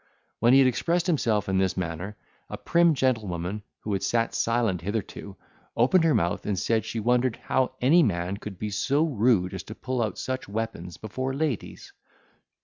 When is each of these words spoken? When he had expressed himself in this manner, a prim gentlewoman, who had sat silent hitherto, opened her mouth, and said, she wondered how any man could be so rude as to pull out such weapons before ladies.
When 0.39 0.53
he 0.53 0.57
had 0.57 0.67
expressed 0.67 1.05
himself 1.05 1.47
in 1.47 1.59
this 1.59 1.77
manner, 1.77 2.17
a 2.49 2.57
prim 2.57 2.95
gentlewoman, 2.95 3.61
who 3.81 3.93
had 3.93 4.01
sat 4.01 4.33
silent 4.33 4.81
hitherto, 4.81 5.37
opened 5.77 6.05
her 6.05 6.15
mouth, 6.15 6.43
and 6.47 6.57
said, 6.57 6.85
she 6.85 6.99
wondered 6.99 7.35
how 7.43 7.75
any 7.81 8.01
man 8.01 8.37
could 8.37 8.57
be 8.57 8.71
so 8.71 9.03
rude 9.03 9.53
as 9.53 9.61
to 9.65 9.75
pull 9.75 10.01
out 10.01 10.17
such 10.17 10.49
weapons 10.49 10.97
before 10.97 11.35
ladies. 11.35 11.93